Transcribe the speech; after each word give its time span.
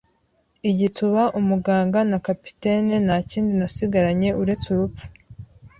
igituba, 0.69 1.21
umuganga, 1.39 1.99
na 2.09 2.17
capitaine! 2.25 2.93
Nta 3.05 3.17
kindi 3.29 3.51
nasigaranye 3.59 4.29
uretse 4.41 4.65
urupfu 4.73 5.05